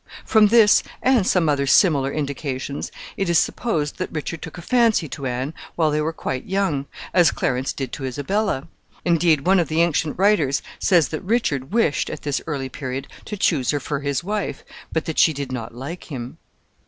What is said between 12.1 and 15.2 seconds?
this early period, to choose her for his wife, but that